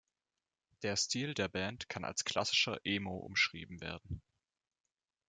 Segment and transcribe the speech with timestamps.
[0.81, 4.23] Der Stil der Band kann als klassischer Emo umschrieben werden.